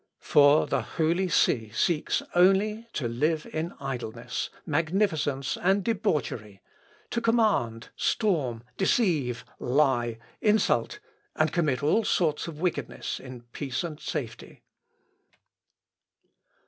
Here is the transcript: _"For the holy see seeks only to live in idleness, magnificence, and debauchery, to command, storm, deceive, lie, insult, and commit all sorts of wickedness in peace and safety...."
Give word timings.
_"For 0.17 0.65
the 0.65 0.81
holy 0.81 1.29
see 1.29 1.69
seeks 1.69 2.23
only 2.33 2.87
to 2.93 3.07
live 3.07 3.45
in 3.53 3.73
idleness, 3.79 4.49
magnificence, 4.65 5.55
and 5.57 5.83
debauchery, 5.83 6.59
to 7.11 7.21
command, 7.21 7.89
storm, 7.95 8.63
deceive, 8.77 9.45
lie, 9.59 10.17
insult, 10.41 10.97
and 11.35 11.53
commit 11.53 11.83
all 11.83 12.03
sorts 12.03 12.47
of 12.47 12.59
wickedness 12.59 13.19
in 13.19 13.41
peace 13.53 13.83
and 13.83 13.99
safety...." 13.99 14.63